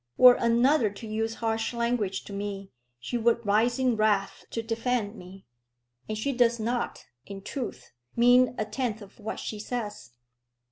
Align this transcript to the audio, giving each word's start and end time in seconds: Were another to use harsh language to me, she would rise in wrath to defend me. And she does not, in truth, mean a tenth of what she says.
Were 0.17 0.33
another 0.33 0.89
to 0.89 1.05
use 1.05 1.35
harsh 1.35 1.75
language 1.75 2.23
to 2.23 2.33
me, 2.33 2.71
she 2.99 3.19
would 3.19 3.45
rise 3.45 3.77
in 3.77 3.95
wrath 3.95 4.45
to 4.49 4.63
defend 4.63 5.13
me. 5.15 5.45
And 6.09 6.17
she 6.17 6.33
does 6.33 6.59
not, 6.59 7.05
in 7.27 7.43
truth, 7.43 7.91
mean 8.15 8.55
a 8.57 8.65
tenth 8.65 9.03
of 9.03 9.19
what 9.19 9.39
she 9.39 9.59
says. 9.59 10.13